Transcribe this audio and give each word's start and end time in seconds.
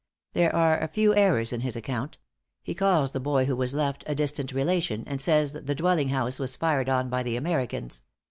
There 0.33 0.55
are 0.55 0.79
a 0.79 0.87
few 0.87 1.13
errors 1.13 1.53
in 1.53 1.59
his 1.59 1.75
account; 1.75 2.17
he 2.63 2.73
calls 2.73 3.11
the 3.11 3.19
boy 3.19 3.45
who 3.45 3.55
was 3.55 3.75
left, 3.75 4.03
"a 4.07 4.15
distant 4.15 4.51
relation," 4.51 5.03
and 5.05 5.21
says 5.21 5.51
the 5.51 5.75
dwelling 5.75 6.09
house 6.09 6.39
was 6.39 6.55
fired 6.55 6.89
on 6.89 7.07
by 7.11 7.21
the 7.21 7.35
Americans. 7.35 8.01